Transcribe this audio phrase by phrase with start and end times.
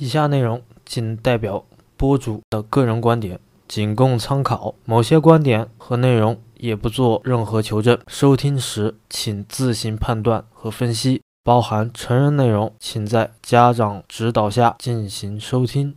[0.00, 1.62] 以下内容仅代表
[1.98, 4.74] 播主的个人观点，仅供参考。
[4.86, 11.20] 某些观点和内容也不做任何求证，收听时请自行判断和分析。
[11.44, 15.94] 包含成人内容，请在家长指导下进行收听。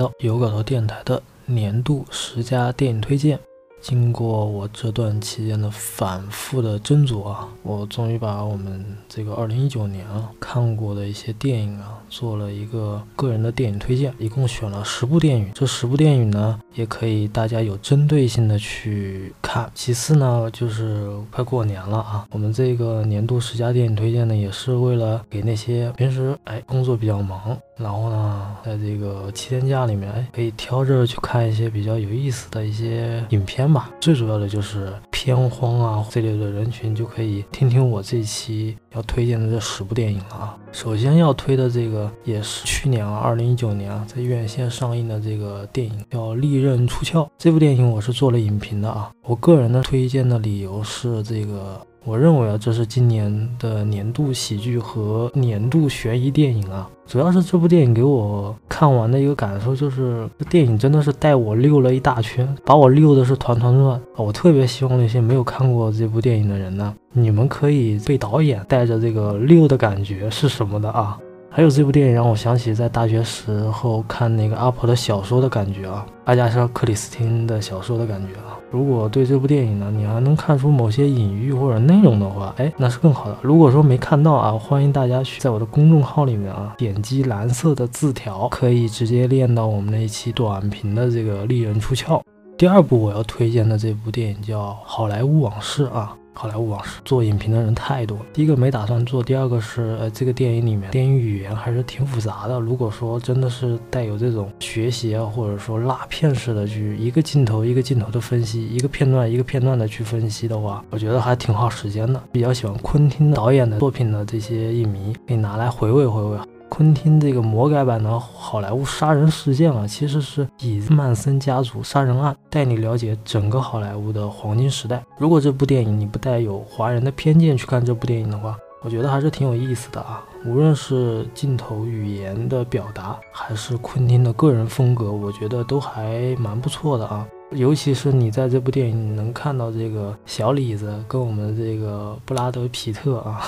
[0.00, 3.38] 到有稿头电台的年度十佳电影推荐。
[3.82, 15.50] 经过我这段期间的反复的斟酌啊，我终于把我们这个二零一九年啊看过的一些电影啊做了一个个人的电影推荐，一共选了十部电影。
[15.54, 19.70] 这十部电影呢，也可以大家有针对性的去看。
[19.74, 27.58] 其次呢，就是快过年了啊，我们这个年度十佳电影推荐呢，也是为了给那些平时哎工作比较忙。
[27.80, 33.90] 然后呢，在这个七天假里面，哎，可以挑着去看一些比较有意思的一些影片吧。
[34.00, 40.56] 最主要的就是片荒啊这类的人群，就可以听听我这期要推荐的这十部电影了啊。
[40.72, 47.22] 首先要推的这个也是去年啊，二零一九年啊，在院线上映的这个电影叫《利刃出鞘》。
[47.38, 49.10] 这部电影我是做了影评的啊。
[49.22, 51.80] 我个人的推荐的理由是这个。
[52.04, 56.88] 我认为啊，这是今年的年度喜剧和年度悬疑电影啊。
[57.06, 64.00] 主要是这部电影给我看完的一个感受就是，这电影真的是带我溜了一大圈，把我溜的是团团转。
[64.16, 71.18] 我特别希望那些没有看过这部电影的人呢，你们可以被导演带着这个溜的感觉是什么的啊？
[71.52, 78.56] 还有这部电影让我想起在大学时候看那个阿婆的小说的感觉啊，阿加莎·克里斯汀的小说的感觉啊。
[78.70, 83.36] 如果对这部电影呢，你还能看出某些隐喻或者内容的话，哎，那是更好的。
[83.42, 92.22] 如果说没看到啊，欢迎大家去在我的公众号里面啊，点击蓝色的字条，可以直接练到我们那一期短评的这个利刃出鞘。
[92.56, 96.14] 第二部我要推荐的这部电影叫《好莱坞往事》啊。
[96.32, 102.58] 好莱坞往事做影评的人太多，第一个没打算做，第二个是呃这个电影里面电影语言还是挺复杂的。
[102.58, 112.22] 如果说真的是带有这种学习啊，或者说拉片式的去一个镜头一个镜头的分析，一个片段一个片段的去分析的话，我觉得还挺耗时间的。
[112.32, 116.38] 比较喜欢昆汀导演的作品的这些影迷，可以拿来回味回味。
[116.70, 125.02] 昆汀这个魔改版的好莱坞杀人事件啊，其实是以曼森家族杀人案带你了解整个好莱坞的黄金时代。
[125.18, 130.22] 如果这部电影你不带有华人的偏见去看这部电影的话，我觉得还是挺有意思的啊。
[130.46, 137.26] 无论是镜头语言的表达，还是昆汀的个人风格，我觉得都还蛮不错的啊。
[137.50, 143.42] 尤其是你在这部电影能看到这个小李子跟我们这个布拉德皮特啊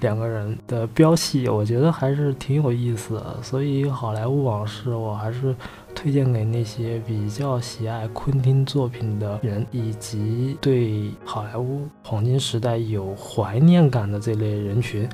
[0.00, 3.42] 两个人的飙戏，我觉得还是挺有意思的。
[3.42, 5.54] 所以《好莱坞往事》我还是
[5.94, 15.08] 推荐给那些比较喜爱昆汀作品的人，以及对好莱坞黄金时代有怀念感的这类人群。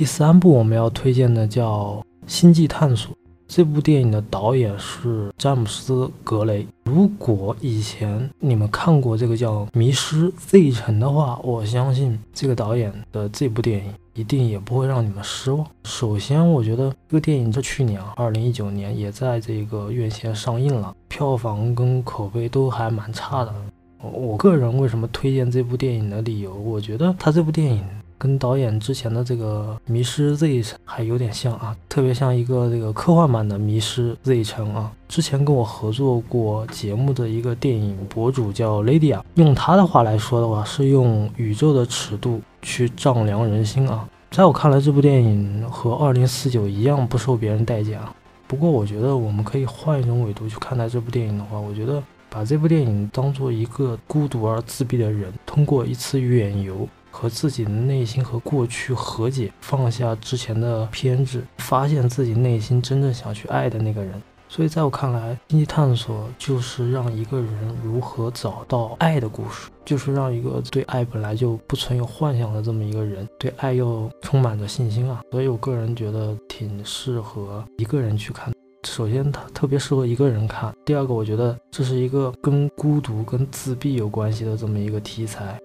[0.00, 3.12] 第三部我们要推荐的叫《星际探索》。
[3.46, 5.92] 这部电影的导演是詹姆斯·
[6.24, 6.66] 格雷。
[6.84, 15.66] 如果以前你们看过这个叫《迷失 Z 城》的话，我相信这个导演的这部电影一定也不会让你们失望。
[15.84, 23.54] 首先，我觉得这个电影在去年，二零一九年也在这个院线上映了，票房跟口碑都还蛮差的。
[24.00, 27.84] 我个人为什么推荐这部电影的理由，我觉得他这部电影。
[28.20, 34.92] 跟导演之前的这个《迷失 Z 城》还有点像啊，特别像一个这个科幻版的《迷失 Z 城》啊。
[35.08, 44.06] 之前跟我合作过节目的一个电影博主叫 Lady 啊用他的话来说的话，是用宇宙的尺度去丈量人心啊。
[44.30, 48.14] 在我看来，这部电影和《二零四九》一样不受别人待见啊。
[48.46, 56.86] 不过，我觉得我们可以换一种维度去看待这部电影的话，我觉得把这部电影当做一个孤独而自闭的人，通过一次远游。
[57.10, 64.20] 和自己的内心和过去和解，放下之前的偏执，发现自己内心真正想去爱的那个人。
[64.48, 67.52] 所以，在我看来，星际探索就是让一个人
[67.84, 75.20] 如何找到爱的故事，就是让一个对爱本来就不存有幻想的这么一个人，对爱又充满着信心啊。
[75.30, 78.52] 所以我个人觉得挺适合一个人去看。
[78.88, 85.59] 首先，它特别适合一个人看；第二个，我觉得这是一个跟孤独、跟自闭有关系的这么一个题材。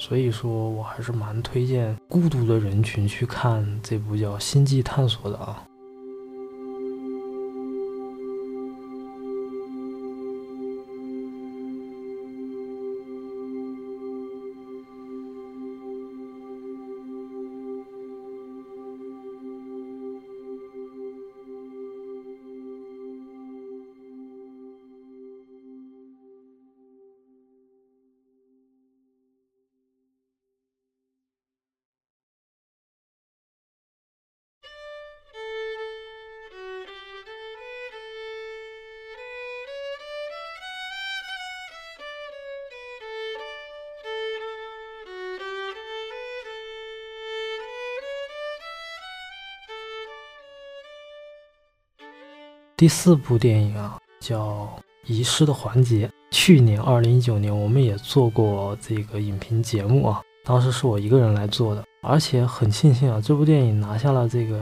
[0.00, 5.62] 所以说我还是蛮推荐孤独的人群去看这部叫《星际探索》的啊。
[52.80, 54.66] 第四部电影啊，叫
[55.04, 56.08] 《遗失的环节》。
[56.30, 64.58] 去年二零一九年，我们也做过这个影评节目啊，当时是我一个人来做的，而且很庆幸啊，这部电影拿下了这个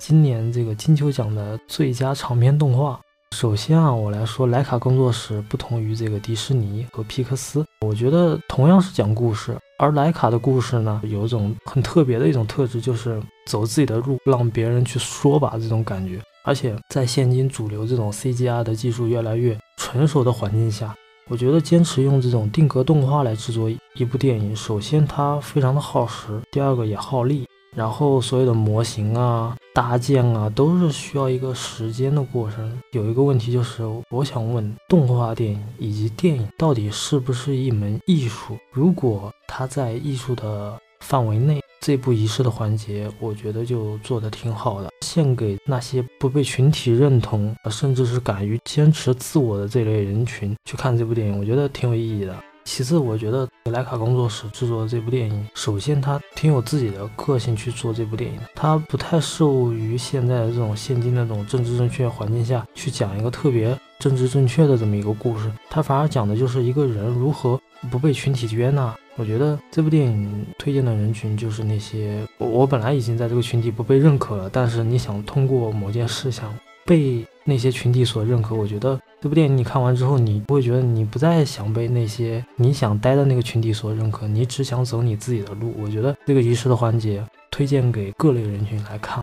[0.00, 2.98] 今年这个金球奖的最佳长篇动画。
[3.36, 16.18] 首先啊，我来说莱卡工作室不同于这个迪士尼和皮克斯，我觉得同样是讲故事，而莱卡的故事呢，有一种很特别的一种特质，就是走自己的路，让别人去说吧，这种感觉。
[16.48, 20.94] 而且在现今主流这种 C G R 的技术越来越成熟的环境下，
[21.28, 27.46] 我觉得坚持用这种定格动画来制作一部电影，首先它非常的耗时，第二个也耗力，
[27.76, 32.80] 然后所有的模型啊、搭建啊都是需要一个时间的过程。
[32.92, 38.56] 有一个问题就是，我想问，动画电影以及电影到底是不是一门艺术？
[38.72, 41.60] 如果它在艺术的范围内？
[41.80, 52.36] 这部仪式的环节，我觉得就做得挺好的，献给那些不被群体认同，甚至是敢于坚持自我的这类人群去看这部电影，我觉得挺有意义的。
[52.68, 67.58] 其次，我觉得莱卡工作室制作的这部电影，首先它挺有自己的个性去做这部电影的，它不太受于现在这种现今那种政治正确环境下去讲一个特别政治正确的这么一个故事，它反而讲的就是一个人如何
[67.90, 68.94] 不被群体接纳。
[69.16, 76.54] 我觉得这部电影推荐的人群就是那些我本来已经在这个群体不被认可了，但是你想通过某件事想
[76.88, 85.74] 被那些群体所认可，我觉得这部电影你看完之后，你不会觉得你不再想被那些你想待的那个群体所认可，你只想走你自己的路。
[85.78, 89.22] 我觉得这个仪式的环节推荐给各类人群来看。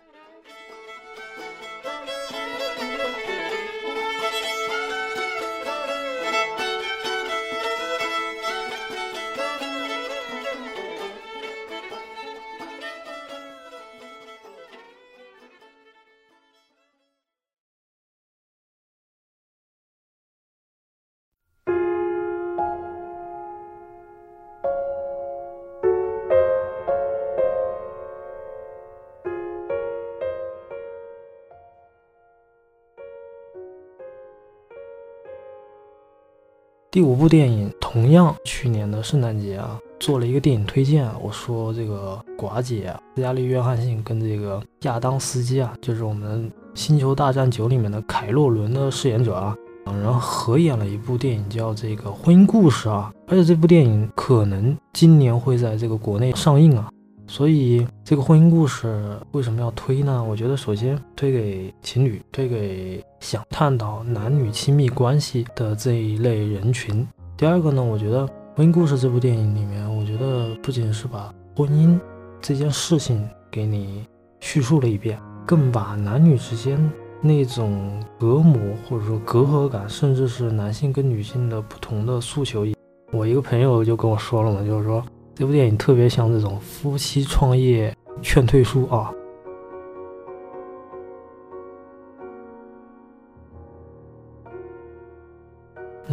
[36.96, 41.06] 第五部电影同样去年的圣诞节啊，做了一个电影推荐。
[41.22, 49.54] 我说这个寡姐啊，斯嘉丽·约翰逊跟这个亚当·斯基啊，就是我们《星球大战九》里面的凯洛伦的饰演者啊，
[49.88, 53.12] 两人合演了一部电影，叫这个婚姻故事啊。
[53.28, 56.90] 而且这部电影可能今年会在这个国内上映啊。
[57.28, 60.24] 所以这个婚姻故事为什么要推呢？
[60.24, 67.06] 我觉得首先推给情侣，推给想探讨男女亲密关系的这一类人群。
[67.36, 72.00] 第二个呢，我觉得婚姻故事这部电影里面，我觉得不仅是把婚姻
[72.40, 74.06] 这件事情给你
[74.42, 76.80] 叙述了一遍，更把男女之间
[77.20, 82.64] 那种隔膜或者说隔阂感，甚至是男性跟女性的不同的诉求，
[83.12, 85.04] 我一个朋友就跟我说了嘛，就是说。
[85.34, 89.12] 这部电影特别像这种夫妻创业劝退书啊。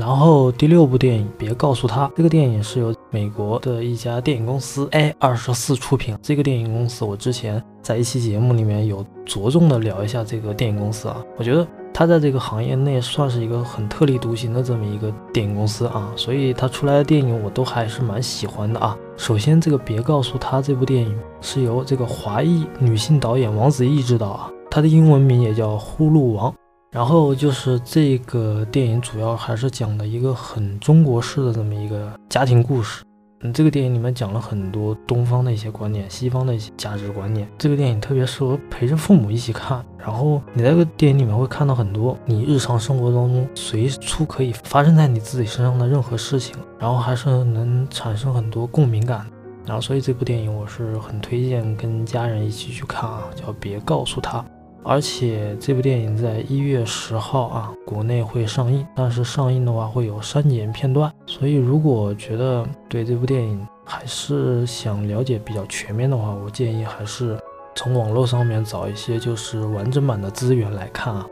[0.02, 6.18] 然后第六部电影，别告诉他，这个电影是由美国的一家电影公司 A 二十四出品。
[6.20, 11.64] 这个电影公司，我之前在一期节目里面有着重的聊一下这个电影公司啊，我觉得。
[11.94, 18.96] 他在这个行业内算是一个很特立独行的这么一个电影公司啊，所以他出来的电影我都还是蛮喜欢的啊。
[19.18, 26.50] 首先，这个别告诉他这部电影是由这个华裔女性导演王子异执导啊，她的英文名也叫《呼噜王》。
[26.92, 33.02] 然后就是这个电影主要还是讲的一个很中国式的这么一个家庭故事。
[33.40, 37.48] 嗯，这个电影里面讲了很多东方的一些观念，西方的一些价值观念。
[37.56, 39.82] 这个电影特别适合陪着父母一起看。
[39.96, 49.26] 然后你在这个电影里面会看到很多你日常生活当中随处可以发生在你自己身上的任何事情，然后还是能产生很多共鸣感。
[49.64, 54.44] 然后所以这部电影我是很推荐跟家人一起去看啊，叫别告诉他。
[54.84, 67.38] 而且这部电影在一月十号啊，国内会上映，但是上映的话会有删减片段，所以如果觉得对这部电影还是想了解比较全面的话，我建议还是
[67.74, 71.26] 从网络上面找一些就是完整版的资源来看啊。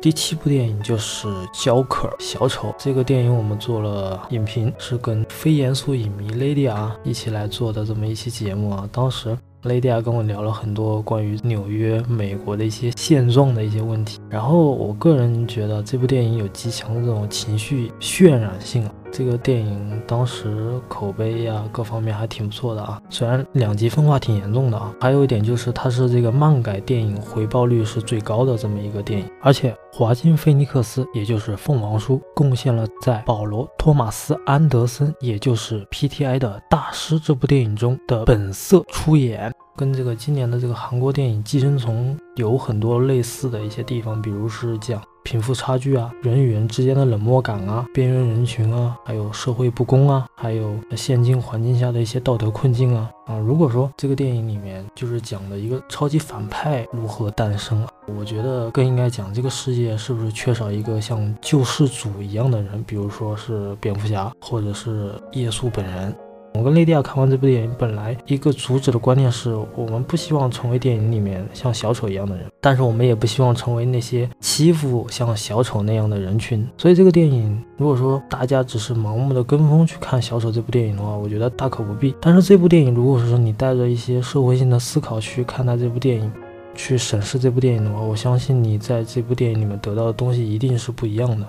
[0.00, 1.26] 第七部电影就是
[1.64, 8.88] 《焦克小丑》这个电影，我们做了影评，是跟非严肃影迷 Lady 啊一起来做的这么一期节目啊。
[8.92, 18.88] 当时 Lady 跟我聊了很多关于纽约、美国的一些现状的一些问题，然后我个人觉得这部电影有极强的这种情绪渲染性。
[19.10, 23.02] 这个电影当时口碑呀，各方面还挺不错的啊。
[23.10, 29.28] 虽然两极分化挺严重的啊，还有一点就是它是这个漫改电影回报率是最高的这么一个电影。
[29.42, 45.02] 而且华金菲尼克斯，也就是凤凰叔，贡献了在保罗·托马斯·安德森，也就是 P.T.I 的大师这部电影中的本色出演，跟这个今年的这个韩国电影《寄生虫》有很多类似的一些地方，比如是讲。
[45.28, 53.36] 贫富差距啊，人与人之间的冷漠感啊，边缘人群啊，还有社会不公啊，还有现今环境下的一些道德困境啊啊！
[53.36, 66.16] 如果说这个电影里面就是讲的一个超级反派如何诞生，我觉得更应该讲这个世界是不是缺少一个像救世主一样的人，比如说是蝙蝠侠，或者是耶稣本人。
[66.54, 76.66] 我跟雷迪亚看完这部电影，本来一个主旨的观念是我们不希望成为电影里面像小丑一样的人，但是我们也不希望成为那些欺负像小丑那样的人群。
[76.76, 82.12] 所以这个电影，如果说大家只是盲目的跟风去看小丑这部电影的话，我觉得大可不必。
[82.20, 86.32] 但是这部电影，如果说你带着一些社会性的思考去看待这部电影，
[86.74, 91.46] 去审视这部电影的话，我相信你在这部电影里面得到的东西一定是不一样的。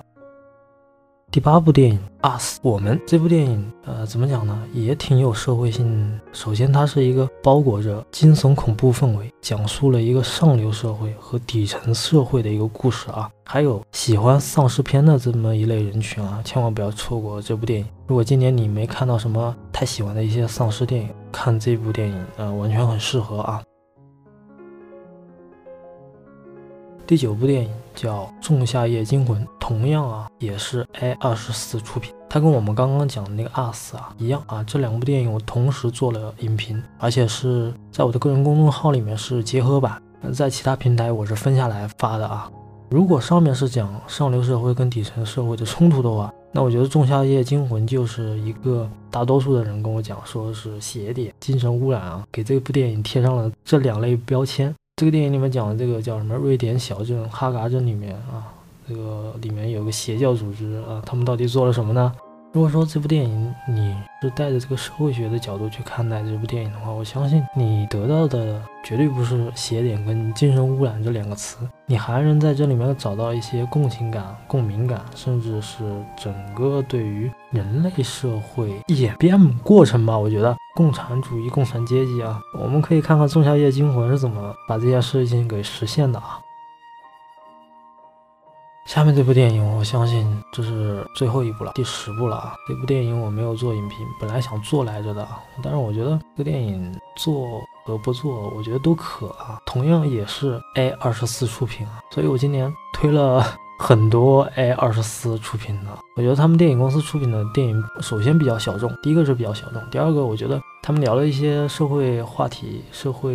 [1.32, 2.00] 第八部电影
[2.40, 4.60] 《Us》，我们这部电影，呃，怎么讲呢？
[4.74, 6.20] 也挺有社会性。
[6.34, 13.30] 首先，它是一个包裹着惊悚恐怖氛围，讲述了一个上流社会和底层社会的一个故事啊。
[13.46, 17.86] 还有喜欢丧尸片的这么一类人群啊，千万不要错过这部电影。
[18.08, 23.62] 如果今年你没看到什么太喜欢的一些丧尸电影，看这部电影，呃，完全很适合啊。
[27.10, 32.14] 第九部电影叫《仲夏夜惊魂》，同样啊，也是 A 二十四出品。
[32.30, 34.64] 它跟我们刚刚讲的那个《Us》啊一样啊。
[34.64, 40.00] 这两部电影我同时做了影评，而且是在我的个人公众号里面是结合版，
[40.32, 42.48] 在其他平台我是分下来发的啊。
[42.92, 54.72] 如果上面是讲上流社会跟底层社会的冲突的话，那我觉得《仲夏夜惊魂》就是一个大多数的人跟我讲说是邪典、精神污染啊，给这部电影贴上了这两类标签。
[55.00, 56.36] 这个电影里面讲的这个叫什么？
[56.36, 58.52] 瑞典小镇哈嘎镇里面啊，
[58.86, 62.12] 这个里面有个邪教组织啊，他们到底做了什么呢？
[62.52, 75.78] 如果说这部电影你是带着这个社会学的角度去看待这部电影的话，我相信你得到的绝对不是邪典跟精神污染这两个词，你还能在这里面找到一些共情感、共鸣感，甚至是
[76.18, 80.20] 整个对于人类社会演变过程吧。
[80.20, 86.40] 我觉得共产主义、共产阶级啊，我们可以看看《仲夏夜惊魂》是怎么把这件事情给实现的啊。
[88.86, 92.56] 下面这部电影，我相信这是最后一部了，第十部了啊！
[92.66, 95.28] 这部电影我没有做影评，本来想做来着的，
[95.62, 99.60] 但是我觉得这个电影做和不做，我觉得都可啊。
[99.66, 103.46] 同样也是 A 二十四出品啊，所以我今年推了
[103.80, 105.98] 很多 A 二十四出品的。
[106.18, 113.34] 我觉得他们电影公司出品的电影，首先比较小众，第一个是比较小众，第二个我觉得他们聊了一些社会话题、社会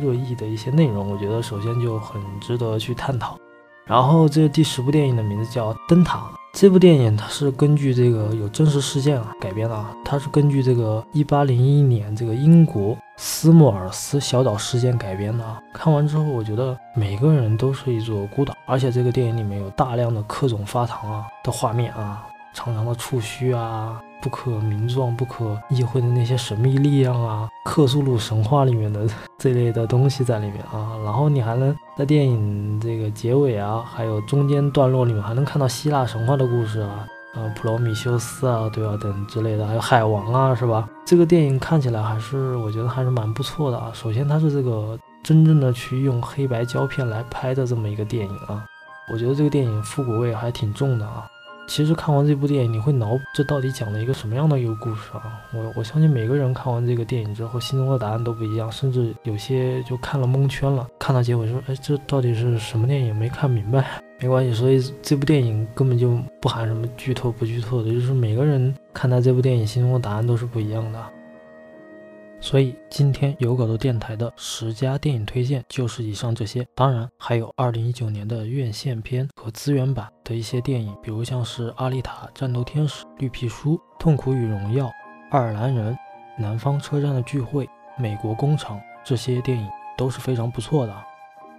[0.00, 3.36] 热议的一些内容，我觉得首先就很值得去探讨。
[3.84, 6.18] 然后这第十部电影的名字叫《灯塔》。
[6.52, 15.62] 这部电影它是根据这个有真实事件啊改编的啊，它是根据这个一八零一年这个英国斯莫尔斯小岛事件改编的啊。
[15.72, 24.02] 看完之后，我觉得每个人都是一座孤岛，而且这个电影里面有大量的各种发糖啊的画面啊，长长的触须啊。
[24.20, 29.06] 不可名状、不可意会的那些神秘力量啊，克苏鲁神话里面的
[29.38, 38.96] 这类的东西在里面啊，然后你还能在电影这个结尾啊，还有中间段落里面还能看到希腊神话的故事啊，啊，普罗米修斯啊，对吧？
[39.00, 40.88] 等之类的，还有海王啊，是吧？
[41.04, 43.90] 这个电影看起来还是我觉得还是蛮不错的啊。
[43.94, 48.64] 首先它是这个真正的去用黑白胶片来拍的这么一个电影啊，
[49.12, 51.26] 我觉得这个电影复古味还挺重的啊。
[51.70, 55.40] 其实看完这部电影，你会脑补这到底讲了一个什么样的一个故事啊？
[55.54, 60.84] 我我相信每个人看完这个电影之后，心中的答案都不一样，甚至有些就看了蒙圈了。
[60.98, 63.14] 看到结尾说：“哎，这到底是什么电影？
[63.14, 71.00] 没看明白。”没关系，所以这部电影根本就不含什么剧透不剧透的，就是每个人看待这部电影心中的答案都是不一样的。
[72.42, 84.86] 所以今天有狗的电台的十佳电影推荐就是以上这些，当然还有二零一九年的院线片和资源版的一些电影，比如像是《阿丽塔：战斗天使》、《绿皮书》、《痛苦与荣耀》、
[85.30, 85.92] 《爱尔兰人》、
[86.38, 87.66] 《南方车站的聚会》、
[87.98, 89.68] 《美国工厂》这些电影
[89.98, 90.96] 都是非常不错的。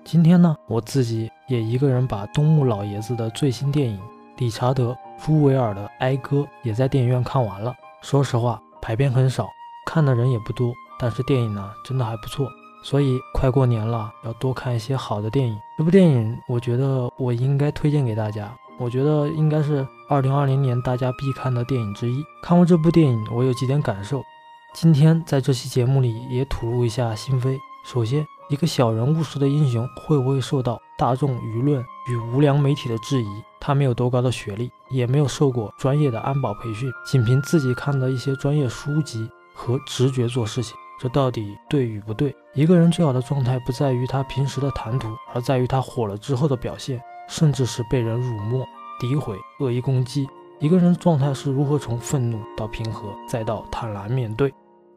[0.04, 4.00] 今天呢，我自己也一个人把东木老爷子的最新电影
[4.38, 4.92] 理查德·
[5.24, 7.76] 朱维尔的《哀歌》也在电影院看完了。
[8.02, 9.48] 说实话，排片很少。
[9.94, 12.50] 看的人也不多，但是电影呢真的还不错，
[12.82, 15.54] 所以快过年了，要多看一些好的电影。
[15.78, 22.24] 这部电影我觉得我应该推荐给大家，我觉得应该是二零二零年大家必看的电影之一。
[22.42, 24.24] 看过这部电影，我有几点感受，
[24.74, 27.58] 今天在这期节目里也吐露一下心扉。
[27.84, 33.28] 首先，一个小人物式的英雄会不会受到大众舆论与无良媒体的质疑？
[33.60, 39.30] 他没有多高的学历，也没有受过专业的安保培训，仅凭自己看的一些专业书籍。
[39.62, 42.36] 和直觉做事情，这到底对与不对？
[42.56, 48.68] 一个人最好的状态不在于他平时的谈吐，而在于他火了之后的表现，甚至是被人辱没、
[49.00, 50.28] 诋毁、恶意攻击。
[50.60, 54.52] 一个人的状态是如何从愤怒到平和，再到坦然面对？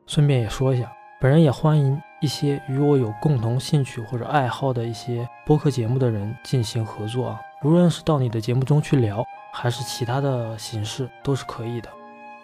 [0.07, 0.91] 顺便也说一下，
[1.21, 11.91] 本人也欢迎一些与我有共同兴趣或者爱好的一些播客节目的人进行合作啊，无论是到你的节目中去聊，还是其他的形式，都是可以的。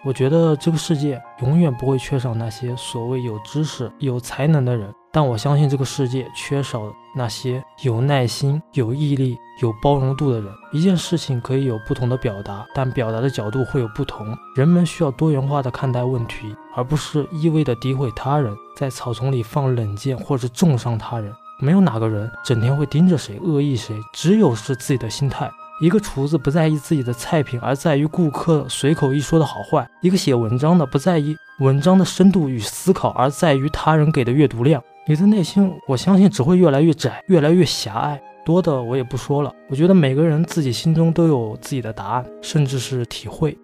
[0.03, 10.51] 我觉得这个世界永远不会缺少那些所谓有知识、有才能的人，但我相信这个世界缺少那些有耐心、有毅力、有包容度的人。
[10.71, 14.35] 一件事情可以有不同的表达，但表达的角度会有不同。
[14.55, 21.31] 人们需要多元化的看待问题，而不是一味的诋毁他人，在草丛里放冷箭或者重伤他人。
[21.59, 25.51] 没有哪个人整天会盯着谁、恶意谁，只有是自己的心态。
[25.81, 34.81] 一个厨子不在意自己的菜品，而在于顾客随口一说的好坏；一个写文章的不在意文章的深度与思考，而在于他人给的阅读量。
[35.07, 38.21] 你的内心，我相信只会越来越窄，越来越狭隘。
[38.45, 39.51] 多的我也不说了。
[39.69, 43.57] 我觉得每个人自己心中都有自己的答案，甚至是体会。